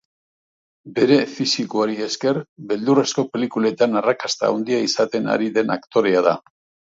[0.93, 2.39] Bere fisikoari esker,
[2.71, 6.35] beldurrezko pelikulatan arrakasta handia izaten ari den aktorea da.